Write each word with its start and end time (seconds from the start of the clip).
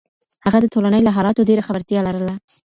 هغه 0.45 0.57
د 0.61 0.65
ټولنې 0.73 0.99
له 1.07 1.11
حالاتو 1.15 1.47
ډیره 1.49 1.65
خبرتیا 1.67 1.99
لرله. 2.07 2.35